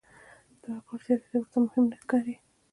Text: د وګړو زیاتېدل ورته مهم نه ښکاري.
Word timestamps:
د 0.61 0.63
وګړو 0.75 1.03
زیاتېدل 1.05 1.37
ورته 1.39 1.57
مهم 1.65 1.83
نه 1.91 1.97
ښکاري. 2.01 2.35